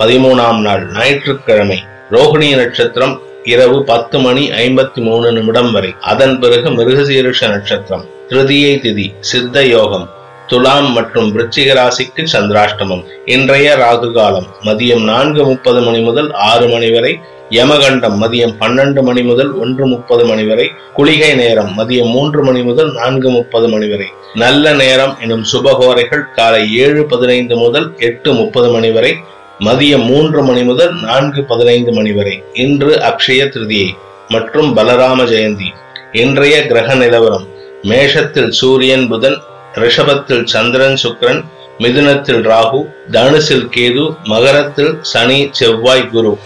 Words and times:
பதிமூணாம் 0.00 0.60
நாள் 0.60 0.84
ஞாயிற்றுக்கிழமை 0.92 1.76
ரோகிணி 2.10 2.46
நட்சத்திரம் 2.56 3.20
இரவு 3.44 3.78
பத்து 3.84 4.18
மணி 4.18 4.44
ஐம்பத்தி 4.50 5.00
மூணு 5.06 5.32
நிமிடம் 5.32 5.72
வரை. 5.72 5.90
அதன் 6.00 6.38
பிறகு 6.38 6.68
மிருகசீருஷ 6.70 7.40
நட்சத்திரம் 7.48 8.04
திருதியை 8.28 8.72
திதி 8.84 9.06
சித்த 9.20 9.64
யோகம் 9.64 10.06
துலாம் 10.46 10.88
மற்றும் 10.92 11.28
விருச்சிக 11.34 11.74
ராசிக்கு 11.80 12.22
சந்திராஷ்டமம். 12.32 13.02
இன்றைய 13.24 13.74
ராகு 13.82 14.12
காலம் 14.12 14.46
மதியம் 14.64 15.04
நான்கு 15.04 15.44
முப்பது 15.44 15.80
மணி 15.80 16.00
முதல் 16.00 16.30
ஆறு 16.32 16.68
மணி 16.68 16.90
வரை. 16.90 17.12
யமகண்டம் 17.50 18.16
மதியம் 18.22 18.54
பன்னெண்டு 18.60 19.02
மணி 19.02 19.22
முதல் 19.22 19.52
ஒன்று 19.54 19.86
முப்பது 19.86 20.24
மணி 20.24 20.44
வரை. 20.44 20.66
குளிகை 20.94 21.34
நேரம் 21.34 21.72
மதியம் 21.78 22.10
மூன்று 22.10 22.44
மணி 22.44 22.62
முதல் 22.62 22.92
நான்கு 22.94 23.30
முப்பது 23.30 23.68
மணி 23.68 23.88
வரை. 23.88 24.08
நல்ல 24.34 24.72
நேரம் 24.72 25.16
எனும் 25.22 25.44
சுபகோரைகள் 25.52 26.24
காலை 26.34 26.62
ஏழு 26.76 27.04
பதினைந்து 27.04 27.56
முதல் 27.56 27.88
எட்டு 27.98 28.32
முப்பது 28.32 28.70
மணி 28.70 28.90
வரை. 28.90 29.12
மதியம் 29.60 30.04
மூன்று 30.04 30.42
மணி 30.42 30.62
முதல் 30.62 30.94
நான்கு 31.00 31.44
பதினைந்து 31.44 31.92
மணி 31.92 32.12
வரை. 32.12 32.42
இன்று 32.52 32.98
அக்ஷய 32.98 33.42
திருதியை 33.44 33.88
மற்றும் 34.28 34.76
பலராம 34.76 35.24
ஜெயந்தி. 35.32 35.68
இன்றைய 36.12 36.66
கிரக 36.66 36.94
நிலவரம். 36.94 37.46
மேஷத்தில் 37.82 38.48
சூரியன் 38.50 39.08
புதன் 39.08 39.38
ரிஷபத்தில் 39.74 40.44
சந்திரன் 40.44 40.98
சுக்கிரன் 41.02 41.44
மிதுனத்தில் 41.78 42.40
ராகு 42.52 42.80
தனுசில் 43.10 43.68
கேது 43.76 44.16
மகரத்தில் 44.24 44.98
சனி 45.02 45.48
செவ்வாய் 45.52 46.08
குரு. 46.08 46.38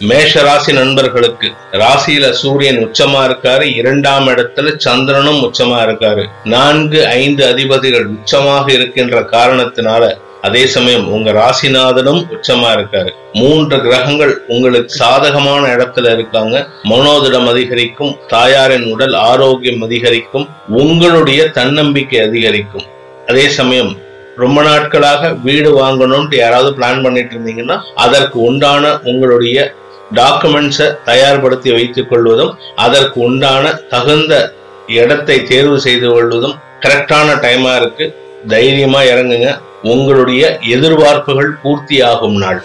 மேஷ 0.00 0.42
ராசி 0.42 0.72
நண்பர்களுக்கு 0.72 1.48
ராசியில 1.72 2.30
சூரியன் 2.30 2.80
உச்சமா 2.86 3.20
இருக்காரு 3.28 3.74
இரண்டாம் 3.74 4.28
இடத்துல 4.28 4.76
சந்திரனும் 4.76 5.42
உச்சமா 5.42 5.78
இருக்காரு. 5.86 6.26
நான்கு 6.44 7.06
ஐந்து 7.06 7.46
அதிபதிகள் 7.46 8.06
உச்சமாக 8.06 8.72
இருக்கின்ற 8.72 9.20
காரணத்தினால 9.20 10.18
அதே 10.46 10.62
சமயம் 10.66 11.04
உங்க 11.14 11.32
ராசிநாதனும் 11.32 12.22
உச்சமா 12.34 12.70
இருக்காரு. 12.76 13.10
மூன்று 13.32 13.76
கிரகங்கள் 13.82 14.32
உங்களுக்கு 14.54 14.94
சாதகமான 14.94 15.62
இடத்துல 15.74 16.12
இருக்காங்க. 16.12 16.56
மனோதிடம் 16.90 17.48
அதிகரிக்கும் 17.48 18.12
தாயாரின் 18.28 18.86
உடல் 18.92 19.14
ஆரோக்கியம் 19.30 19.82
அதிகரிக்கும் 19.82 20.46
உங்களுடைய 20.68 21.50
தன்னம்பிக்கை 21.58 22.20
அதிகரிக்கும். 22.20 22.86
அதே 23.26 23.48
சமயம் 23.48 23.92
ரொம்ப 24.36 24.62
நாட்களாக 24.62 25.32
வீடு 25.46 25.70
வாங்கணும்ட்டு 25.80 26.36
யாராவது 26.36 26.70
பிளான் 26.78 27.02
பண்ணிட்டு 27.02 27.34
இருந்தீங்கன்னா 27.36 27.78
அதற்கு 27.94 28.38
உண்டான 28.40 28.84
உங்களுடைய 29.02 29.58
டாக்குமெண்ட்ஸை 30.14 30.88
தயார்படுத்தி 31.04 31.70
வைத்துக் 31.72 32.10
கொள்வதும் 32.10 32.52
அதற்கு 32.76 33.20
உண்டான 33.20 33.74
தகுந்த 33.94 34.52
இடத்தை 34.86 35.42
தேர்வு 35.42 35.78
செய்து 35.80 36.08
கொள்வதும் 36.08 36.56
கரெக்டான 36.80 37.28
டைமா 37.44 37.72
இருக்கு. 37.76 38.06
தைரியமா 38.48 39.00
இறங்குங்க. 39.12 39.50
உங்களுடைய 39.84 40.42
எதிர்பார்ப்புகள் 40.68 41.50
பூர்த்தியாகும் 41.64 42.38
நாள். 42.38 42.60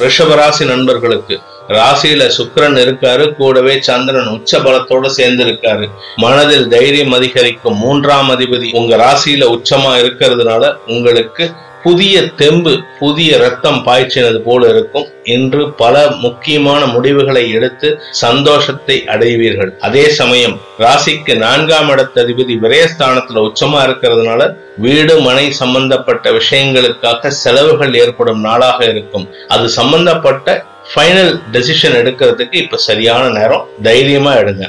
ரிஷபராசி 0.00 0.64
நண்பர்களுக்கு 0.64 1.34
ராசியில 1.68 2.22
சுக்கிரன் 2.28 2.78
இருக்காரு 2.78 3.24
கூடவே 3.34 3.74
சந்திரன் 3.80 4.26
உச்ச 4.26 4.58
பலத்தோட 4.58 5.06
சேர்ந்து 5.08 5.44
இருக்காரு 5.44 5.84
மனதில் 6.16 6.68
தைரியம் 6.68 7.12
அதிகரிக்கும் 7.12 7.78
மூன்றாம் 7.78 8.30
அதிபதி 8.30 8.68
உங்க 8.72 8.96
ராசியில 8.96 9.48
உச்சமா 9.48 9.92
இருக்கிறதுனால 9.98 10.72
உங்களுக்கு 10.86 11.44
புதிய 11.82 12.22
தெம்பு 12.40 12.72
புதிய 12.98 13.36
ரத்தம் 13.36 13.78
பாய்ச்சினது 13.86 14.38
போல 14.38 14.68
இருக்கும். 14.68 15.06
இன்று 15.24 15.72
பல 15.72 16.10
முக்கியமான 16.24 16.86
முடிவுகளை 16.86 17.50
எடுத்து 17.50 17.88
சந்தோஷத்தை 18.10 19.04
அடைவீர்கள். 19.06 19.72
அதே 19.78 20.04
சமயம் 20.08 20.60
ராசிக்கு 20.78 21.36
நான்காம் 21.36 21.88
இடத்த 21.88 22.22
அதிபதி 22.22 22.56
விரயஸ்தானத்துல 22.64 23.44
உச்சமா 23.48 23.80
இருக்கிறதுனால 23.86 24.56
வீடு 24.76 25.20
மனை 25.20 25.52
சம்பந்தப்பட்ட 25.52 26.30
விஷயங்களுக்காக 26.30 27.28
செலவுகள் 27.28 27.94
ஏற்படும் 27.94 28.40
நாளாக 28.40 28.84
இருக்கும். 28.84 29.28
அது 29.48 29.68
சம்பந்தப்பட்ட 29.68 30.64
ஃபைனல் 30.94 31.34
டெசிஷன் 31.52 31.98
எடுக்கிறதுக்கு 32.02 32.54
இப்ப 32.54 32.76
சரியான 32.76 33.28
நேரம். 33.38 33.66
தைரியமா 33.82 34.34
எடுங்க. 34.34 34.64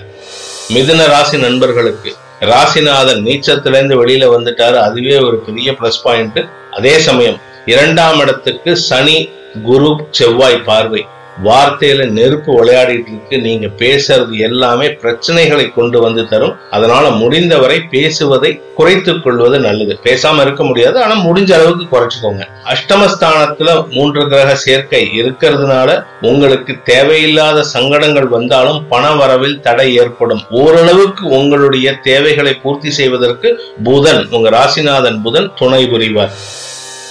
மிதுன 0.73 1.07
ராசி 1.07 1.37
நண்பர்களுக்கு 1.37 2.11
ராசிநாதன் 2.51 3.23
நீச்சத்திலேருந்து 3.27 3.95
வெளியில 4.01 4.25
வந்துட்டாரு. 4.35 4.77
அதுவே 4.87 5.15
ஒரு 5.27 5.37
பெரிய 5.47 5.71
பிளஸ் 5.71 6.03
பாயிண்ட் 6.03 6.39
அதே 6.71 6.93
சமயம் 7.07 7.39
இரண்டாம் 7.65 8.19
இடத்துக்கு 8.19 8.71
சனி 8.89 9.17
குரு 9.63 9.89
செவ்வாய் 10.11 10.63
பார்வை. 10.69 11.01
வார்த்தையில 11.45 12.09
நெருப்பு 12.09 12.63
விளையாடிட்டு 12.63 13.07
இருக்கு. 13.07 13.39
நீங்க 13.39 13.67
பேசுறது 13.67 14.37
எல்லாமே 14.37 14.87
பிரச்சனைகளை 14.87 15.73
கொண்டு 15.73 16.01
வந்து 16.01 16.27
தரும். 16.27 16.55
அதனால 16.71 17.09
முடிந்தவரை 17.09 17.79
பேசுவதை 17.79 18.61
குறைத்துக் 18.75 19.23
கொள்வது 19.23 19.59
நல்லது. 19.59 19.99
பேசாம 20.03 20.41
இருக்க 20.41 20.63
முடியாது. 20.63 21.03
ஆனா 21.03 21.25
முடிஞ்ச 21.25 21.51
அளவுக்கு 21.51 21.85
குறைச்சுக்கோங்க. 21.91 22.43
அஷ்டமஸ்தானத்துல 22.65 23.89
மூன்று 23.89 24.27
கிரக 24.27 24.55
சேர்க்கை 24.55 25.09
இருக்கிறதுனால 25.15 26.05
உங்களுக்கு 26.21 26.75
தேவையில்லாத 26.83 27.63
சங்கடங்கள் 27.63 28.27
வந்தாலும் 28.27 28.87
பண 28.87 29.13
வரவில் 29.13 29.59
தடை 29.59 29.95
ஏற்படும். 29.95 30.41
ஓரளவுக்கு 30.49 31.27
உங்களுடைய 31.27 31.93
தேவைகளை 31.93 32.53
பூர்த்தி 32.53 32.91
செய்வதற்கு 32.91 33.63
புதன் 33.83 34.27
உங்க 34.29 34.49
ராசிநாதன் 34.49 35.21
புதன் 35.21 35.51
துணை 35.55 35.85
புரிவார். 35.85 36.31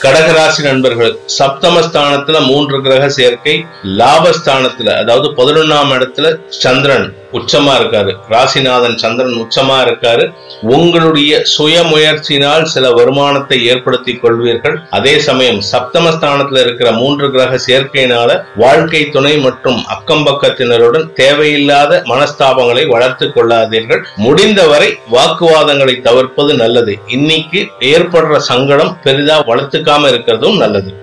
கடகராசி 0.03 0.63
நண்பர்கள் 0.63 1.19
சப்தமஸ்தானத்துல 1.39 2.47
மூன்று 2.47 2.83
கிரக 2.83 3.09
சேர்க்கை 3.09 3.67
லாபஸ்தானத்துல 3.97 4.95
அதாவது 4.99 5.29
பதினொன்னாம் 5.31 5.93
இடத்துல 5.93 6.27
சந்திரன். 6.49 7.07
உச்சமா 7.32 7.72
இருக்காரு. 7.81 8.12
ராசிநாதன் 8.31 8.97
சந்திரன் 8.97 9.38
உச்சமா 9.44 9.76
இருக்காரு. 9.87 10.34
உங்களுடைய 10.62 11.44
சுய 11.44 11.82
முயற்சியினால் 11.82 12.62
சில 12.62 12.91
வருமானத்தை 12.91 13.66
ஏற்படுத்திக் 13.66 14.25
கொள்வீர்கள். 14.25 14.76
அதே 14.91 15.19
சமயம் 15.19 15.60
சப்தமஸ்தானத்துல 15.72 16.60
இருக்கிற 16.60 16.93
மூன்று 16.93 17.31
கிரக 17.31 17.59
சேர்க்கையினால 17.66 18.44
வாழ்க்கை 18.56 19.10
துணை 19.10 19.38
மற்றும் 19.38 19.84
அக்கம் 19.87 20.26
பக்கத்தினருடன் 20.26 21.12
தேவையில்லாத 21.12 22.03
மனஸ்தாபங்களை 22.04 22.88
வளர்த்து 22.88 23.26
கொள்ளாதீர்கள். 23.26 24.03
முடிந்தவரை 24.16 24.99
வாக்குவாதங்களை 25.12 26.00
தவிர்ப்பது 26.00 26.54
நல்லது. 26.54 26.99
இன்னைக்கு 27.09 27.69
ஏற்படுற 27.81 28.37
சங்கடம் 28.37 28.99
பெரிதா 29.03 29.43
வளர்த்துக்காம 29.43 30.09
இருக்கிறதும் 30.14 30.56
நல்லது. 30.56 31.00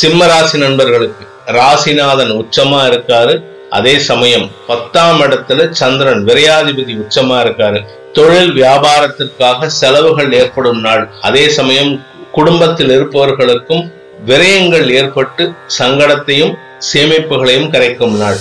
சிம்மராசி 0.00 0.56
நண்பர்களுக்கு 0.56 1.26
ராசிநாதன் 1.46 2.32
உச்சமா 2.42 2.80
இருக்காரு. 2.92 3.34
அதே 3.78 3.98
சமயம் 3.98 4.50
பத்தாம் 4.66 5.20
இடத்துல 5.20 5.70
சந்திரன் 5.70 6.24
விரையாதிபதி 6.24 6.92
உச்சமா 7.02 7.36
இருக்காரு. 7.44 7.80
தொழில் 8.12 8.52
வியாபாரத்திற்காக 8.52 9.66
செலவுகள் 9.80 10.32
ஏற்படும் 10.32 10.80
நாள். 10.80 11.04
அதே 11.20 11.48
சமயம் 11.48 11.92
குடும்பத்தில் 12.32 12.92
இருப்பவர்களுக்கும் 12.96 13.84
விரயங்கள் 14.26 14.88
ஏற்பட்டு 14.90 15.44
சங்கடத்தையும் 15.78 16.54
சேமிப்புகளையும் 16.92 17.70
கரைக்கும் 17.74 18.16
நாள். 18.16 18.38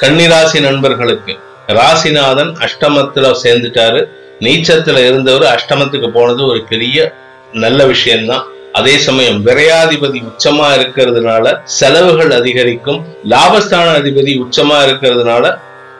கன்னிராசி 0.00 0.60
நண்பர்களுக்கு 0.60 1.34
ராசிநாதன் 1.68 2.52
அஷ்டமத்துல 2.66 3.34
சேர்ந்துட்டாரு. 3.42 4.02
நீச்சத்துல 4.40 4.98
இருந்தவர் 5.06 5.50
அஷ்டமத்துக்கு 5.54 6.08
போனது 6.08 6.44
ஒரு 6.46 6.62
பெரிய 6.68 7.14
நல்ல 7.52 7.86
விஷயம்தான். 7.86 8.46
அதே 8.72 8.98
சமயம் 8.98 9.46
விரையாதிபதி 9.46 10.18
உச்சமா 10.28 10.66
இருக்கிறதுனால 10.76 11.58
செலவுகள் 11.64 12.30
அதிகரிக்கும் 12.30 13.00
லாபஸ்தான 13.24 13.88
அதிபதி 14.00 14.32
உச்சமா 14.44 14.78
இருக்கிறதுனால 14.88 15.44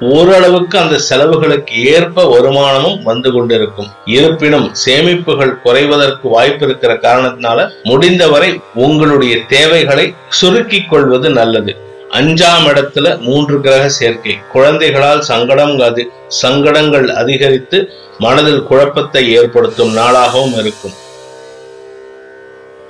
ஓரளவுக்கு 0.00 0.78
அந்த 0.78 0.98
செலவுகளுக்கு 0.98 1.74
ஏற்ப 1.84 2.24
வருமானமும் 2.24 3.02
வந்து 3.02 3.32
கொண்டிருக்கும். 3.32 3.90
இருப்பினும் 4.04 4.68
சேமிப்புகள் 4.84 5.52
குறைவதற்கு 5.64 6.28
வாய்ப்பு 6.36 6.66
இருக்கிற 6.66 6.94
காரணத்தினால 6.94 7.68
முடிந்தவரை 7.82 8.60
உங்களுடைய 8.74 9.36
தேவைகளை 9.48 10.14
சுருக்கிக் 10.28 10.88
கொள்வது 10.88 11.30
நல்லது. 11.30 11.74
அஞ்சாம் 12.10 12.64
இடத்துல 12.70 13.18
மூன்று 13.18 13.60
கிரக 13.60 13.88
சேர்க்கை. 13.88 14.38
குழந்தைகளால் 14.52 15.20
சங்கடம் 15.20 15.80
அது 15.80 16.10
சங்கடங்கள் 16.28 17.08
அதிகரித்து 17.10 17.80
மனதில் 18.18 18.62
குழப்பத்தை 18.62 19.32
ஏற்படுத்தும் 19.32 19.96
நாளாகவும் 19.96 20.56
இருக்கும். 20.58 20.96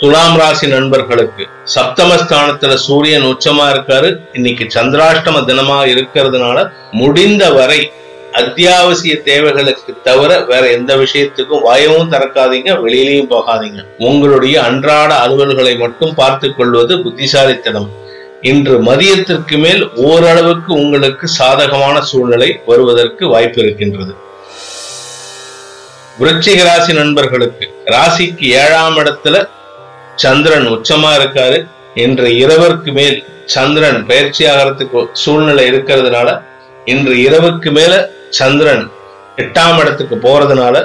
துலாம் 0.03 0.37
ராசி 0.41 0.67
நண்பர்களுக்கு 0.67 1.45
சப்தமஸ்தானத்துல 1.75 2.75
சூரியன் 2.85 3.27
உச்சமா 3.31 3.65
இருக்காரு. 3.73 4.11
இன்னைக்கு 4.33 4.65
சந்திராஷ்டம 4.75 5.43
தினமா 5.49 5.77
இருக்கிறதுனால 5.93 6.59
முடிந்த 7.01 7.51
வரை 7.57 7.81
அத்தியாவசிய 8.41 9.15
தேவைகளுக்கு 9.29 9.93
தவிர 10.03 10.39
வேற 10.51 10.71
எந்த 10.71 10.97
விஷயத்துக்கும் 11.03 11.65
வாயவும் 11.67 12.11
திறக்காதீங்க 12.13 12.71
வெளியிலையும் 12.85 13.31
போகாதீங்க. 13.35 13.85
உங்களுடைய 14.09 14.57
அன்றாட 14.63 15.11
அலுவல்களை 15.27 15.75
மட்டும் 15.79 16.15
பார்த்து 16.15 16.55
கொள்வது 16.57 16.97
புத்திசாலித்தனம். 17.03 17.89
இன்று 18.53 18.77
மதியத்திற்கு 18.91 19.57
மேல் 19.67 19.85
ஓரளவுக்கு 20.09 20.73
உங்களுக்கு 20.83 21.29
சாதகமான 21.39 21.97
சூழ்நிலை 22.01 22.51
வருவதற்கு 22.67 23.25
வாய்ப்பு 23.29 23.63
இருக்கின்றது. 23.63 24.13
விருச்சிக 26.21 26.61
ராசி 26.73 26.93
நண்பர்களுக்கு 26.93 27.67
ராசிக்கு 27.95 28.47
ஏழாம் 28.65 28.97
இடத்துல 28.97 29.49
சந்திரன் 30.23 30.67
உச்சமா 30.75 31.11
இருக்காரு. 31.19 31.59
இன்று 32.03 32.29
இரவிற்கு 32.43 32.91
மேல் 32.99 33.19
சந்திரன் 33.55 34.01
பயிற்சி 34.07 34.43
ஆகிறதுக்கு 34.45 35.01
சூழ்நிலை 35.23 35.65
இருக்கிறதுனால 35.71 36.29
இன்று 36.93 37.15
இரவுக்கு 37.27 37.71
மேல 37.79 37.93
சந்திரன் 38.39 38.85
எட்டாம் 39.43 39.79
இடத்துக்கு 39.83 40.17
போறதுனால 40.25 40.77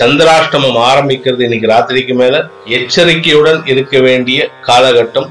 சந்திராஷ்டமம் 0.00 0.78
ஆரம்பிக்கிறது 0.90 1.42
இன்னைக்கு 1.46 1.68
ராத்திரிக்கு 1.72 2.14
மேல. 2.14 2.36
எச்சரிக்கையுடன் 2.76 3.60
இருக்க 3.72 4.00
வேண்டிய 4.00 4.48
காலகட்டம் 4.68 5.28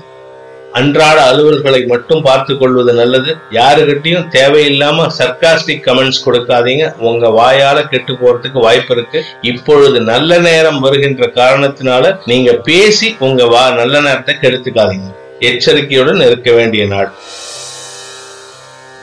அன்றாட 0.74 1.32
அலுவல்களை 1.32 1.88
மட்டும் 1.88 2.22
பார்த்து 2.22 2.58
கொள்வது 2.58 2.94
நல்லது. 2.94 3.36
யாருகிட்டையும் 3.52 4.28
தேவையில்லாம 4.38 5.08
சர்காஸ்டிக் 5.18 5.84
கமெண்ட்ஸ் 5.88 6.24
கொடுக்காதீங்க. 6.26 6.86
உங்க 6.98 7.28
வாயால 7.28 7.88
கெட்டு 7.88 8.14
போறதுக்கு 8.14 8.60
வாய்ப்பு 8.60 8.96
இருக்கு. 8.96 9.24
இப்பொழுது 9.42 10.02
நல்ல 10.02 10.38
நேரம் 10.38 10.80
வருகின்ற 10.80 11.32
காரணத்தினால 11.36 12.18
நீங்க 12.26 12.54
பேசி 12.54 13.16
உங்க 13.20 13.46
வா 13.46 13.70
நல்ல 13.72 14.02
நேரத்தை 14.02 14.36
கெடுத்துக்காதீங்க. 14.42 15.12
எச்சரிக்கையுடன் 15.40 16.20
இருக்க 16.20 16.52
வேண்டிய 16.52 16.86
நாள். 16.86 17.14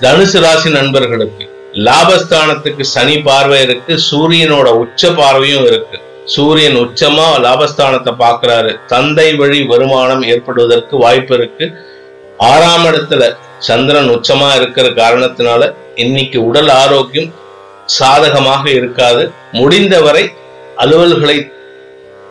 தனுசு 0.01 0.41
ராசி 0.41 0.71
நண்பர்களுக்கு 0.71 1.47
லாபஸ்தானத்துக்கு 1.75 2.81
சனி 2.81 3.19
பார்வை 3.19 3.61
இருக்கு. 3.63 4.01
சூரியனோட 4.11 4.69
உச்ச 4.85 5.11
பார்வையும் 5.11 5.67
இருக்கு. 5.67 5.99
சூரியன் 6.33 6.77
உச்சமா 6.77 7.27
லாபஸ்தானத்தை 7.45 8.13
பார்க்கிறாரு. 8.19 8.73
தந்தை 8.87 9.35
வழி 9.35 9.63
வருமானம் 9.63 10.23
ஏற்படுவதற்கு 10.23 10.97
வாய்ப்பு 10.97 11.35
இருக்கு. 11.37 11.67
ஆறாம் 12.39 12.85
இடத்துல 12.85 13.37
சந்திரன் 13.59 14.11
உச்சமா 14.11 14.49
இருக்கிற 14.57 14.89
காரணத்தினால 14.89 15.75
இன்னைக்கு 15.95 16.39
உடல் 16.47 16.69
ஆரோக்கியம் 16.69 17.33
சாதகமாக 17.87 18.71
இருக்காது. 18.71 19.33
முடிந்தவரை 19.53 20.25
அலுவல்களை 20.77 21.37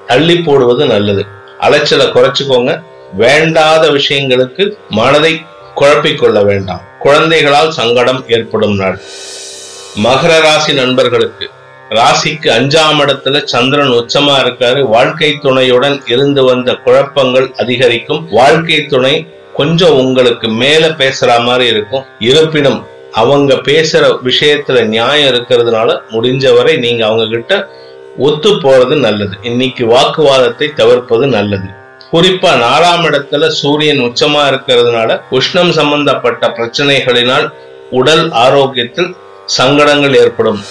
தள்ளி 0.07 0.37
போடுவது 0.37 0.85
நல்லது. 0.85 1.25
அலைச்சலை 1.59 2.07
குறைச்சுக்கோங்க. 2.09 2.81
வேண்டாத 3.13 3.83
விஷயங்களுக்கு 3.89 4.65
மனதை 4.89 5.33
குழப்பிக்கொள்ள 5.75 6.45
வேண்டாம். 6.45 6.81
குழந்தைகளால் 6.99 7.71
சங்கடம் 7.71 8.25
ஏற்படும் 8.27 8.75
நாள். 8.75 8.99
மகர 10.03 10.33
ராசி 10.41 10.73
நண்பர்களுக்கு 10.73 11.45
ராசிக்கு 11.89 12.49
அஞ்சாம் 12.57 12.99
இடத்துல 13.03 13.43
சந்திரன் 13.43 13.91
உச்சமா 13.91 14.35
இருக்காரு. 14.43 14.81
வாழ்க்கை 14.87 15.37
துணையுடன் 15.41 16.01
இருந்து 16.07 16.43
வந்த 16.43 16.73
குழப்பங்கள் 16.73 17.53
அதிகரிக்கும். 17.57 18.27
வாழ்க்கை 18.31 18.85
துணை 18.85 19.27
கொஞ்சம் 19.53 19.97
உங்களுக்கு 19.97 20.47
மேல 20.47 20.87
பேசுற 20.87 21.43
மாதிரி 21.43 21.65
இருக்கும். 21.69 22.05
இருப்பினும் 22.19 22.85
அவங்க 23.11 23.53
பேசுற 23.53 24.19
விஷயத்துல 24.23 24.83
நியாயம் 24.83 25.33
இருக்கிறதுனால 25.33 26.01
முடிஞ்சவரை 26.11 26.77
நீங்க 26.77 27.05
அவங்க 27.05 27.25
கிட்ட 27.25 27.67
ஒத்து 28.17 28.49
போறது 28.53 28.95
நல்லது. 28.95 29.37
இன்னைக்கு 29.41 29.85
வாக்குவாதத்தை 29.85 30.73
தவிர்ப்பது 30.73 31.27
நல்லது. 31.27 31.67
குறிப்பா 32.11 32.51
நாலாம் 32.65 33.03
இடத்துல 33.03 33.47
சூரியன் 33.47 33.99
உச்சமா 33.99 34.43
இருக்கிறதுனால 34.51 35.21
உஷ்ணம் 35.31 35.69
சம்பந்தப்பட்ட 35.69 36.47
பிரச்சனைகளினால் 36.47 37.49
உடல் 37.91 38.31
ஆரோக்கியத்தில் 38.31 39.15
சங்கடங்கள் 39.45 40.15
ஏற்படும். 40.15 40.61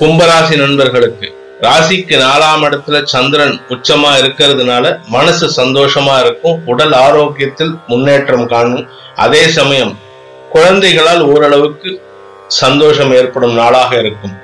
கும்பராசி 0.00 0.56
நண்பர்களுக்கு 0.56 1.28
ராசிக்கு 1.62 2.16
நாலாம் 2.24 2.64
இடத்துல 2.66 2.96
சந்திரன் 3.12 3.54
உச்சமா 3.68 4.10
இருக்கிறதுனால 4.20 4.84
மனசு 5.06 5.46
சந்தோஷமா 5.56 6.14
இருக்கும் 6.24 6.60
உடல் 6.64 6.92
ஆரோக்கியத்தில் 6.92 7.72
முன்னேற்றம் 7.86 8.46
காணும். 8.46 8.84
அதே 9.14 9.42
சமயம் 9.48 9.98
குழந்தைகளால் 10.52 11.22
ஓரளவுக்கு 11.22 11.90
சந்தோஷம் 12.46 13.12
ஏற்படும் 13.12 13.54
நாளாக 13.54 13.90
இருக்கும். 13.98 14.36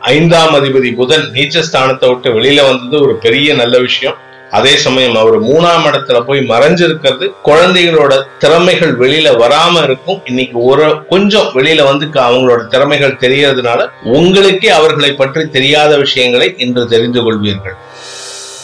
ஐந்தாம் 0.00 0.54
அதிபதி 0.54 0.94
புதன் 0.94 1.26
நீச்சஸ்தானத்தை 1.34 2.08
விட்டு 2.08 2.30
வெளியில 2.30 2.62
வந்தது 2.70 3.02
ஒரு 3.02 3.16
பெரிய 3.16 3.54
நல்ல 3.54 3.78
விஷயம். 3.78 4.16
அதே 4.54 4.76
சமயம் 4.76 5.16
அவர் 5.16 5.42
மூணாம் 5.42 5.86
இடத்துல 5.86 6.20
போய் 6.20 6.38
மறைஞ்சிருக்கிறது. 6.38 7.30
குழந்தைகளோட 7.44 8.22
திறமைகள் 8.38 8.98
வெளியில 8.98 9.36
வராம 9.36 9.82
இருக்கும். 9.82 10.22
இன்னைக்கு 10.24 10.62
ஒரு 10.62 11.06
கொஞ்சம் 11.08 11.46
வெளியில 11.46 11.84
வந்து 11.84 12.10
க- 12.10 12.30
அவங்களோட 12.30 12.66
திறமைகள் 12.66 13.16
தெரியறதுனால 13.16 13.88
உங்களுக்கே 14.04 14.68
அவர்களை 14.68 15.12
பற்றி 15.12 15.48
தெரியாத 15.48 15.96
விஷயங்களை 15.96 16.54
இன்று 16.56 16.86
தெரிந்து 16.86 17.20
கொள்வீர்கள். 17.20 17.76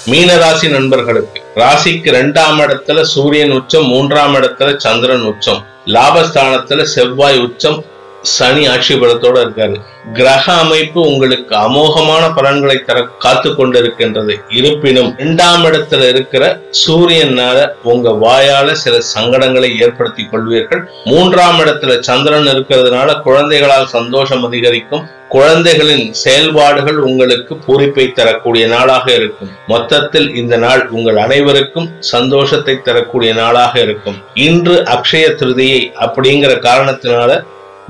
மீனராசி 0.07 0.71
நண்பர்களுக்கு 0.71 1.43
ராசிக்கு 1.57 2.11
ரெண்டாம் 2.13 2.61
இடத்துல 2.61 3.03
சூரியன் 3.03 3.51
உச்சம் 3.51 3.87
மூன்றாம் 3.87 4.35
இடத்துல 4.35 4.77
சந்திரன் 4.77 5.23
உச்சம் 5.23 5.67
லாபஸ்தானத்துல 5.87 6.83
செவ்வாய் 6.83 7.39
உச்சம் 7.39 7.85
சனி 8.22 8.67
ஆட்சி 8.67 8.94
பலத்தோட 8.94 9.37
இருக்காரு. 9.44 9.76
கிரக 10.12 10.52
அமைப்பு 10.52 11.00
உங்களுக்கு 11.00 11.56
அமோகமான 11.56 12.34
பலன்களை 12.34 12.82
தர 12.87 13.06
காத்து 13.19 13.50
கொண்டிருக்கின்றது. 13.50 14.34
இருப்பினும் 14.49 15.19
இரண்டாம் 15.19 15.64
இடத்துல 15.64 16.08
இருக்கிற 16.08 16.61
சூரியனால 16.87 17.69
உங்க 17.82 18.11
வாயால 18.11 18.72
சில 18.72 18.99
சங்கடங்களை 19.14 19.81
ஏற்படுத்தி 19.81 20.28
கொள்வீர்கள். 20.32 20.84
மூன்றாம் 21.05 21.58
இடத்துல 21.58 21.99
சந்திரன் 22.00 22.46
இருக்கிறதுனால 22.46 23.20
குழந்தைகளால் 23.20 23.87
சந்தோஷம் 23.87 24.44
அதிகரிக்கும். 24.44 25.08
குழந்தைகளின் 25.28 26.12
செயல்பாடுகள் 26.12 26.96
உங்களுக்கு 26.96 27.55
பூரிப்பை 27.55 28.12
தரக்கூடிய 28.12 28.67
நாளாக 28.67 29.12
இருக்கும். 29.14 29.50
மொத்தத்தில் 29.67 30.34
இந்த 30.34 30.56
நாள் 30.56 30.88
உங்கள் 30.88 31.17
அனைவருக்கும் 31.17 31.90
சந்தோஷத்தை 32.00 32.82
தரக்கூடிய 32.82 33.32
நாளாக 33.34 33.81
இருக்கும். 33.81 34.22
இன்று 34.34 34.82
அக்ஷய 34.82 35.28
திருதியை 35.40 35.93
அப்படிங்கிற 36.00 36.58
காரணத்தினால 36.58 37.44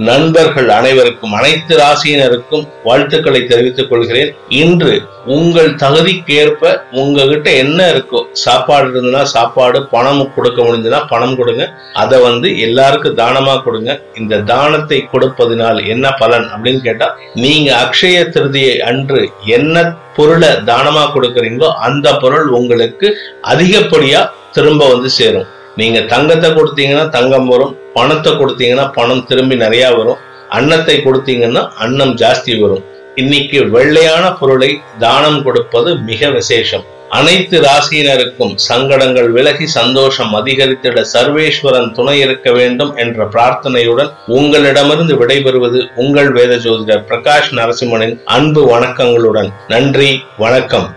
நண்பர்கள் 0.09 0.69
அனைவருக்கும் 0.77 1.35
அனைத்து 1.39 1.73
ராசியினருக்கும் 1.81 2.63
வாழ்த்துக்களை 2.87 3.41
தெரிவித்துக் 3.51 3.89
கொள்கிறேன். 3.91 4.31
இன்று 4.61 4.95
உங்கள் 5.37 5.71
தகுதிக்கேற்ப 5.83 6.71
உங்ககிட்ட 7.01 7.49
என்ன 7.63 7.81
இருக்கோ 7.93 8.21
சாப்பாடு 8.45 8.87
இருந்ததுன்னா 8.87 9.23
சாப்பாடு 9.35 9.79
பணம் 9.95 10.23
கொடுக்க 10.37 10.59
முடிஞ்சதுன்னா 10.67 11.01
பணம் 11.13 11.37
கொடுங்க. 11.41 11.65
அதை 12.03 12.19
வந்து 12.29 12.51
எல்லாருக்கும் 12.67 13.19
தானமா 13.23 13.55
கொடுங்க. 13.67 13.91
இந்த 14.21 14.41
தானத்தை 14.53 15.01
கொடுப்பதினால் 15.13 15.81
என்ன 15.95 16.15
பலன் 16.23 16.49
அப்படின்னு 16.55 16.83
கேட்டா 16.89 17.09
நீங்க 17.45 17.71
அக்ஷய 17.85 18.19
திருதியை 18.37 18.75
அன்று 18.91 19.23
என்ன 19.59 19.85
பொருளை 20.19 20.53
தானமா 20.73 21.05
கொடுக்கறீங்களோ 21.17 21.71
அந்த 21.89 22.09
பொருள் 22.25 22.49
உங்களுக்கு 22.61 23.09
அதிகப்படியா 23.53 24.23
திரும்ப 24.57 24.83
வந்து 24.95 25.11
சேரும். 25.21 25.49
நீங்க 25.81 25.99
தங்கத்தை 26.15 26.49
கொடுத்தீங்கன்னா 26.51 27.05
தங்கம் 27.19 27.51
வரும் 27.53 27.75
பணத்தை 27.95 28.33
கொடுத்தீங்கன்னா 28.33 28.93
பணம் 28.93 29.27
திரும்பி 29.27 29.57
நிறையா 29.57 29.97
வரும். 29.97 30.21
அன்னத்தை 30.49 30.97
கொடுத்தீங்கன்னா 30.97 31.69
அன்னம் 31.85 32.15
ஜாஸ்தி 32.17 32.61
வரும். 32.61 32.85
இன்னைக்கு 33.15 33.59
வெள்ளையான 33.71 34.25
பொருளை 34.39 34.81
தானம் 34.99 35.43
கொடுப்பது 35.43 35.97
மிக 35.97 36.31
விசேஷம். 36.31 36.85
அனைத்து 37.09 37.61
ராசியினருக்கும் 37.61 38.53
சங்கடங்கள் 38.55 39.31
விலகி 39.31 39.67
சந்தோஷம் 39.67 40.33
அதிகரித்திட 40.35 41.05
சர்வேஸ்வரன் 41.13 41.91
துணை 41.93 42.19
இருக்க 42.21 42.53
வேண்டும் 42.53 42.93
என்ற 42.97 43.25
பிரார்த்தனையுடன் 43.25 44.11
உங்களிடமிருந்து 44.27 45.17
விடைபெறுவது 45.17 45.81
உங்கள் 45.97 46.31
வேத 46.33 46.57
ஜோதிடர் 46.57 47.05
பிரகாஷ் 47.09 47.51
நரசிம்மனின் 47.59 48.17
அன்பு 48.25 48.65
வணக்கங்களுடன். 48.71 49.51
நன்றி 49.69 50.11
வணக்கம். 50.39 50.89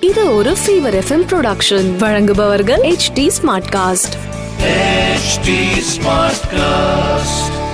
இது 0.00 0.34
ஒரு 0.34 0.54
ஃபீவர் 0.62 0.98
எஃப்எம் 1.02 1.26
ப்ரொடக்ஷன் 1.32 1.88
வழங்குபவர்கள் 1.96 2.82
H 2.82 3.12
D 3.12 3.30
smart 3.38 3.70
cast 3.76 4.16
HD 4.58 5.80
Smartcast. 5.80 7.67